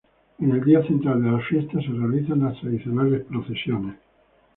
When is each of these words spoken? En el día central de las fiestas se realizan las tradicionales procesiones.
En 0.39 0.49
el 0.51 0.63
día 0.63 0.81
central 0.83 1.21
de 1.21 1.29
las 1.29 1.45
fiestas 1.45 1.83
se 1.85 1.91
realizan 1.91 2.39
las 2.39 2.59
tradicionales 2.59 3.23
procesiones. 3.25 3.97